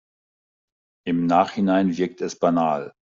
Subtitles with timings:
[1.05, 2.91] Im Nachhinein wirkt es banal.